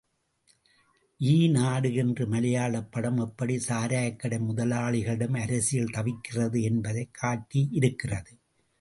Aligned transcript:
ஈ 1.19 1.47
நாடு 1.47 1.93
என்ற 1.93 2.25
மலையாளப் 2.25 2.91
படம் 2.91 3.17
எப்படி 3.17 3.55
சாராயக்கடை 3.67 4.39
முதலாளிகளிடம் 4.39 5.41
அரசியல் 5.41 5.93
தவிக்கிறது 5.93 6.61
என்பதைக் 6.61 7.17
காட்டியிருக்கிறது. 7.21 8.33